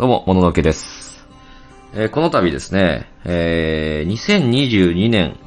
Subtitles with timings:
[0.00, 1.28] どうも、もののけです。
[1.92, 5.38] えーこの度ですね、えー2022年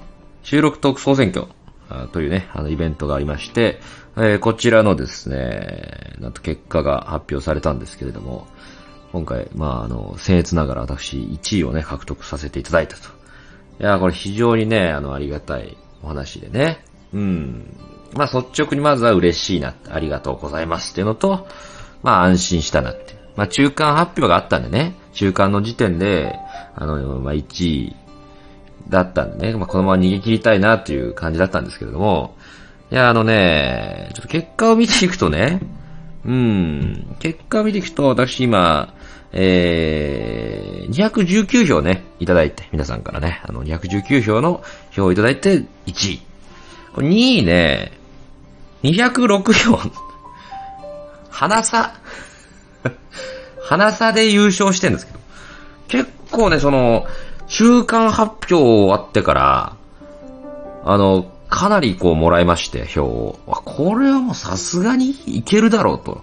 [0.44, 1.48] 収録トーク総選挙
[2.12, 3.80] というね、あのイベントがありまして、
[4.16, 8.46] えーこちらのですね、なんと結果が発表されたんですけれども、
[9.12, 13.10] 今回、まあ、あの、僭越ながら私1位をね、獲得させていただいたと。
[13.80, 16.86] いや、これ非常にね、あの、ありがたいお話でね。
[17.12, 17.76] うん。
[18.14, 21.48] まあ、率直にまずは嬉しいな、ありがとうございますっていうのと、
[22.04, 23.23] まあ、安心したなって。
[23.36, 26.40] まあ、中間発表があったんでね、中間の時点で、
[26.76, 27.96] あの、まあ、1位
[28.90, 32.36] だったんでね、まあ、このまま逃げ切りたいなっていう感じだったんですけれども、
[32.92, 35.62] いや、あのね、ちょっと結果を見ていくとね、
[36.26, 38.94] うん、結果を見ていくと、私今、
[39.32, 46.22] えー、219票ね、いただいて、皆さんからね、あの、219票の票をいただいて、1位。
[46.94, 47.92] これ2位ね、
[48.84, 49.80] 206票。
[51.32, 51.96] 花差。
[53.64, 55.20] 花差で優勝してんですけど。
[55.88, 57.06] 結構ね、その、
[57.48, 59.74] 中間発表終わってから、
[60.86, 63.40] あの、かなりこうもらいまして、票を。
[63.46, 66.22] これはもうさすがにいけるだろうと。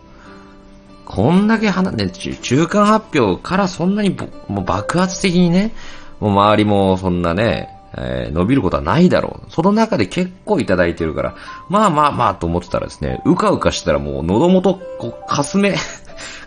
[1.05, 4.17] こんだけ花、ね、中間発表からそんなに
[4.49, 5.73] もう爆発的にね、
[6.21, 9.51] もう周りもそんなね、えー伸びることはないだろう。
[9.51, 11.35] その中で結構いただいてるから、
[11.69, 15.75] まあまあまあと思ってたらですね、うかうかしたらもう喉元、こう、かすめ、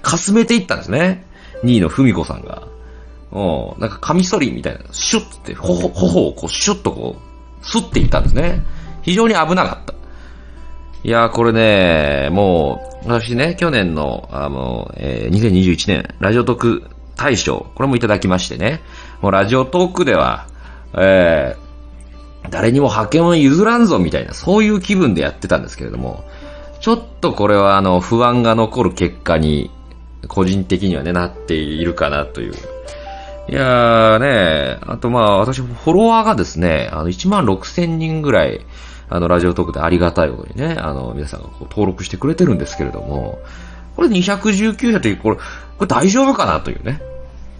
[0.03, 1.25] かすめていったんですね。
[1.63, 2.67] 2位のふみこさんが。
[3.31, 8.61] うん、なんかカミソリみたいな、シュッって、ほほ、頬をこう、シュッとこう、スッていったんですね。
[9.01, 9.93] 非常に危なかった。
[11.03, 16.83] いやー、これね、もう、私ね、去年の、あの、えー2021年、ラジオトーク
[17.15, 18.81] 大賞、これもいただきましてね、
[19.21, 20.47] もうラジオトークでは、
[20.93, 26.23] えー、誰にも派遣を譲らんぞ、みたいな、そういう気分でやってたんですけれども、
[26.79, 29.71] ちょっとこれは、あの、不安が残る結果に、
[30.27, 32.53] 個人的にはね、なっているかな、という。
[33.49, 38.61] いやーね、あとまあ、私、フォロワーがですね、あの、1万6千人ぐらい、
[39.09, 43.39] あの、ラジオトークでありがたいことにね、あの、皆さんがこう登録してくれてるんですけれども、
[43.95, 45.41] これ219社という、これ、こ
[45.81, 47.01] れ大丈夫かなというね。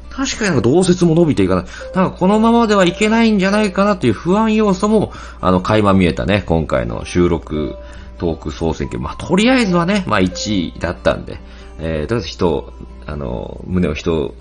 [0.10, 1.66] 確かになんか同説も伸びていかない。
[1.96, 5.12] なんかこのままではいけないんじゃないかなという不安要素も、
[5.42, 7.76] あの、垣間見えたね、今回の収録
[8.20, 9.02] トーク総選挙。
[9.02, 11.40] まあ、とりあえずはね、まあ1位だったんで、
[11.80, 12.74] えー、とりあえず人、
[13.06, 14.34] あの、胸を人、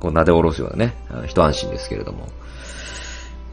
[0.00, 2.26] こう、撫で下ろすようなね、あの一安心ですけれども。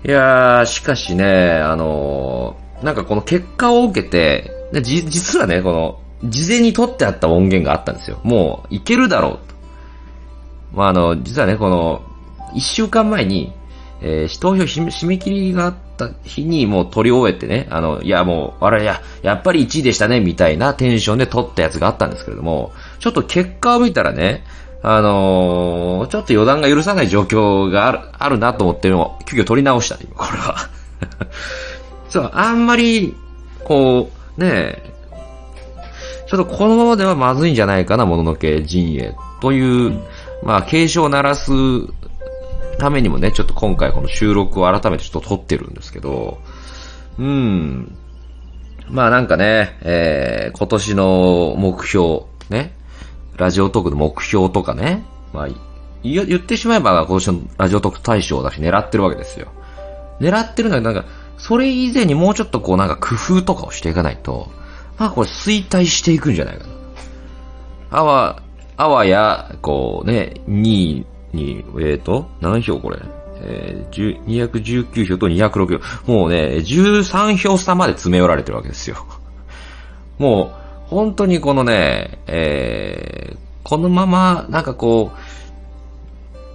[0.06, 6.00] いやー、しかしね、あのーなんかこの結果を受けて、じ、実はね、この、
[6.30, 8.20] 事前に取ってあった音源があったんですよ。
[8.24, 9.56] もう、いけるだろうと。
[10.74, 12.02] まあ、あの、実はね、この、
[12.54, 13.54] 一週間前に、
[14.02, 24.44] えー、投票締め切りがあった日にもう取り終えてね、あの、いやもう、あれや、やっぱり1位でしたね、みたいなテンションで取ったやつがあったんですけれども、ちょっと結果を見たらね、
[24.82, 30.56] あのーちょっと予断が許さない状況がある、あるなと思ってるのを、急遽取り直した、今、これは。
[32.10, 33.16] そう、あんまり、
[33.64, 34.94] こう、ねえ、
[36.28, 40.00] ちょっとこのままではまずいんじゃないかな、もののけ陣営という、
[40.44, 41.52] まあ、警鐘を鳴らす
[42.78, 46.40] ためにもね、ちょっと今回この収録を改めてちょっと撮ってるんですけど、
[47.18, 47.98] うん。
[48.90, 52.74] まあなんかね、えー、今年の目標、ね、
[53.38, 55.48] ラジオトークの目標とかね、まあ、
[56.04, 59.48] 言ってしまえば今年のラジオトーク大賞だし狙ってるわけですよ。
[60.20, 61.06] 狙ってるのはなんか、
[61.38, 64.50] それ以前にもうちょっとこうなんか工夫とかをしていかないと、
[64.98, 66.70] まあこれ衰退していくんじゃないかな。
[67.92, 68.42] あわ、
[68.78, 73.00] あわや、こうね、2位に、えーと、何票これ？
[73.42, 76.12] えー、219票と206票。
[76.12, 79.06] もうね、13票差まで詰め寄られてるわけですよ。
[80.18, 85.12] もう、本当にこのね、えー、このまま、なんかこ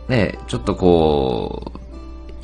[0.09, 1.73] う、ね、ちょっとこ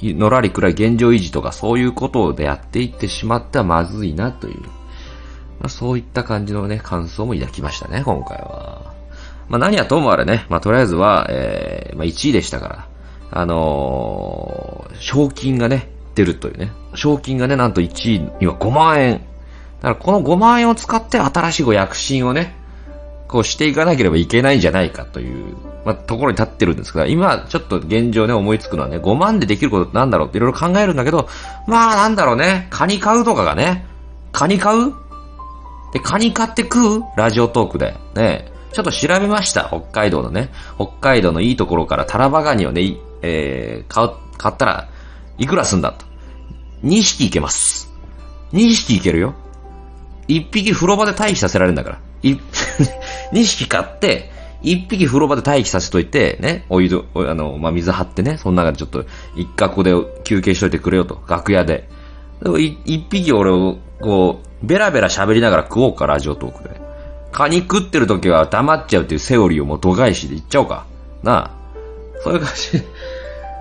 [0.03, 8.95] う、のらりくらい現状維持とかそういうことでやっていってしまってはまずいなという、まあ、そういった感じのね、感想も抱きましたね、今回は。
[9.49, 12.89] まあ何はともあれね、まあとりあえずは、えー、まあ1位でしたから、
[13.31, 16.73] あのー賞金がね、出るというね。
[16.95, 19.21] 賞金がね、なんと1位には5万円。
[19.81, 22.55] だからこの5万円を使って新しいこう躍進をね、
[23.29, 31.29] こうしていかなければいけないんじゃないかという、まあ、ところに立ってるんですが、今ちょっと現状ね思いつくのはね、5万でできることってなんだろうっていろいろ考えるんだけど、
[31.67, 33.87] まあなんだろうね、カニ買うとかがね、
[34.33, 34.93] カニ買う？
[35.93, 37.03] で、カニ買って食う？
[37.17, 37.95] ラジオトークで。
[38.15, 38.53] ね。
[38.73, 39.67] ちょっと調べました。
[39.69, 40.51] 北海道のね。
[40.77, 44.89] 北海道のいいところからタラバガニをね、えー、買う、買ったら、
[45.39, 46.05] いくらすんだと。
[46.85, 47.91] 2匹いけます。
[48.53, 49.35] 2匹いけるよ。
[50.29, 51.99] 1匹風呂場で待機させられるんだから。
[52.23, 52.35] い
[53.33, 54.31] 2匹買って、
[54.63, 59.05] 一匹風呂場で待機させといて、ね、お湯あの、まあ、水張ってね、その中でちょっと、
[59.37, 59.93] 一角で
[60.25, 61.89] 休憩しといてくれよと、楽屋で。
[62.43, 66.81] で一匹俺を、こう、ベラベラ喋りながら食おうか、ラジオトークで。
[67.33, 70.87] カニ食ってる時は黙っちゃうっていうセオリーをもう度外視で言っちゃおうか。
[71.23, 71.51] なあ。
[72.23, 72.83] そういう感じ。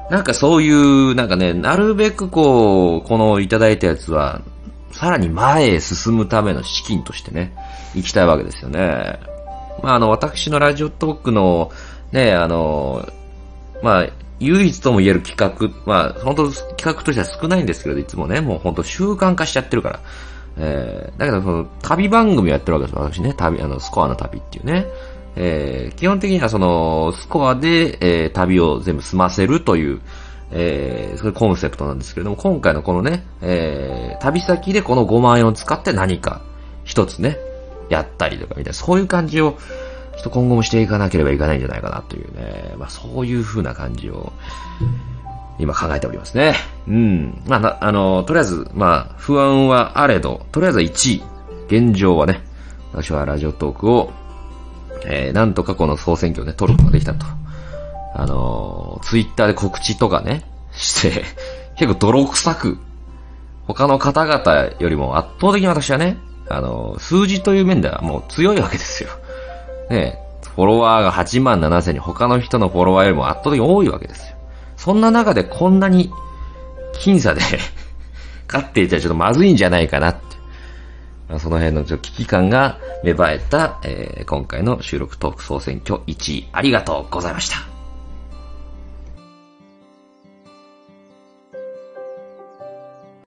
[0.10, 4.42] なんかそういう、なんかね、なるべくこう、このいただいたやつは、
[4.96, 7.54] さらに前へ進むための資金としてね、
[7.96, 9.20] 行きたいわけですよね。
[9.84, 11.70] まあ、あの、私のラジオトークの、
[12.14, 13.06] ね、あの、
[13.84, 14.08] まあ、
[14.40, 20.00] 唯一とも言える企画、まあ、本当企画としては少ないんですけど、いつもね、もう本当習慣化しちゃってるから。
[20.58, 23.34] えー、だけどその、旅番組をやってるわけですよ、私ね。
[23.34, 24.86] 旅、あの、スコアの旅っていうね。
[25.36, 30.00] えー、基本的にはその、スコアで、えー、旅を全部済ませるという、
[30.57, 36.42] えー、そういうコンセプトなんですけれども、今回のこのね、えー、旅先でこの5万円を使って何か
[36.86, 37.38] 一つね、
[37.90, 39.57] やったりとかみたいな、そういう感じを、
[40.16, 44.31] ちょっと今後もしていかなければいけないんじゃないかなというね、まあそういう風な感じを、
[45.60, 46.54] 今考えておりますね。
[46.88, 47.42] うん。
[47.48, 51.24] まあ、あの、とりあえず、まあ、不安はあれど、とりあえず1位。
[51.68, 52.44] 現状はね、
[52.92, 54.12] 私はラジオトークを、
[55.06, 57.25] えー、なんとかこの総選挙をね、取ることができたと。
[58.18, 61.26] あの、ツイッターで告知とかね、して、
[61.78, 62.78] 結構泥臭く、
[63.68, 66.18] 他の方々よりも圧倒的に私はね、
[66.48, 69.10] あの、数字という面ではもう強いわけですよ。
[69.90, 70.20] ね
[70.56, 74.38] フォロワーが8万7千人、他の人のフォロワーよりも圧倒的に多いわけですよ。
[74.78, 76.10] そんな中でこんなに、
[76.94, 77.42] 僅差で
[78.48, 81.40] 勝っていたらちょっとまずいんじゃないかなって。
[81.40, 87.75] その辺のちょっと危機感が芽生えた、えー、今回の収録トーク総選挙1位ありがとうございました。